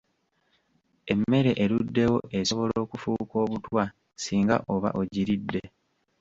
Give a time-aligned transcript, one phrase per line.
[1.13, 3.83] Emmere eruddewo esobola okufuuka obutwa
[4.23, 5.61] singa oba ogiridde.